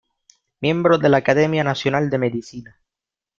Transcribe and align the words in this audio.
Miembro 0.61 0.97
de 0.97 1.09
la 1.09 1.17
Academia 1.17 1.63
Nacional 1.63 2.09
de 2.09 2.17
Medicina. 2.17 2.81